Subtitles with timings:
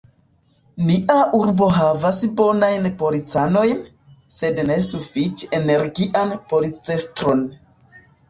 [0.85, 3.83] Nia urbo havas bonajn policanojn,
[4.39, 7.47] sed ne sufiĉe energian policestron.